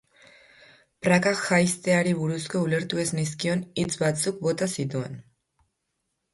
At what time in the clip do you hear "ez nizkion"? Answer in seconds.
3.05-3.63